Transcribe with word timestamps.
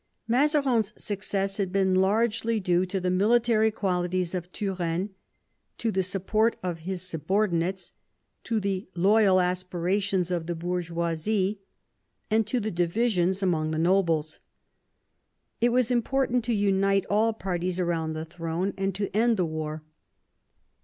Mazarin's 0.27 0.93
success 0.97 1.57
had 1.57 1.71
been 1.71 1.93
largely 1.93 2.59
due 2.59 2.87
to 2.87 2.99
the 2.99 3.11
military 3.11 3.69
qualities 3.69 4.33
of 4.33 4.51
Turenne, 4.51 5.11
to 5.77 5.91
the 5.91 6.01
support 6.01 6.55
of 6.63 6.79
his 6.89 7.03
subordinates, 7.03 7.93
to 8.45 8.59
the 8.59 8.87
loyal 8.95 9.39
aspirations 9.39 10.31
of 10.31 10.47
the 10.47 10.55
bourgeoisie, 10.55 11.59
and 12.31 12.47
to 12.47 12.59
the 12.59 12.71
divisions 12.71 13.43
among 13.43 13.69
the 13.69 13.77
nobles. 13.77 14.39
It 15.59 15.69
was 15.69 15.91
important 15.91 16.43
to 16.45 16.55
unite 16.55 17.05
all 17.07 17.31
parties 17.31 17.79
round 17.79 18.15
the 18.15 18.25
throne 18.25 18.73
and 18.77 18.95
to 18.95 19.15
end 19.15 19.37
the 19.37 19.45
war. 19.45 19.83